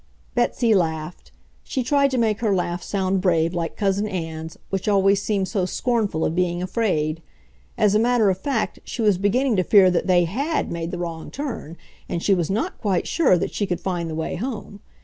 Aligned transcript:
Betsy 0.33 0.73
laughed. 0.73 1.31
She 1.63 1.83
tried 1.83 2.09
to 2.09 2.17
make 2.17 2.39
her 2.39 2.55
laugh 2.55 2.81
sound 2.81 3.21
brave 3.21 3.53
like 3.53 3.77
Cousin 3.77 4.07
Ann's, 4.07 4.57
which 4.71 4.87
always 4.87 5.21
seemed 5.21 5.47
so 5.47 5.65
scornful 5.67 6.25
of 6.25 6.33
being 6.33 6.59
afraid. 6.59 7.21
As 7.77 7.93
a 7.93 7.99
matter 7.99 8.27
of 8.31 8.39
fact, 8.39 8.79
she 8.83 9.03
was 9.03 9.19
beginning 9.19 9.57
to 9.57 9.63
fear 9.63 9.91
that 9.91 10.07
they 10.07 10.23
HAD 10.23 10.71
made 10.71 10.89
the 10.89 10.97
wrong 10.97 11.29
turn, 11.29 11.77
and 12.09 12.23
she 12.23 12.33
was 12.33 12.49
not 12.49 12.79
quite 12.81 13.05
sure 13.07 13.37
that 13.37 13.53
she 13.53 13.67
could 13.67 13.79
find 13.79 14.09
the 14.09 14.15
way 14.15 14.37
home. 14.37 14.79